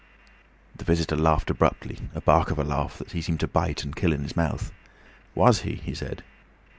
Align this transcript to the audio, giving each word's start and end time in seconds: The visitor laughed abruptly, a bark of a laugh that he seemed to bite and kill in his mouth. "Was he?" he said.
The 0.75 0.83
visitor 0.83 1.15
laughed 1.15 1.51
abruptly, 1.51 1.99
a 2.15 2.21
bark 2.21 2.49
of 2.49 2.57
a 2.57 2.63
laugh 2.63 2.97
that 2.97 3.11
he 3.11 3.21
seemed 3.21 3.39
to 3.41 3.47
bite 3.47 3.83
and 3.83 3.95
kill 3.95 4.13
in 4.13 4.23
his 4.23 4.35
mouth. 4.35 4.71
"Was 5.35 5.61
he?" 5.61 5.75
he 5.75 5.93
said. 5.93 6.23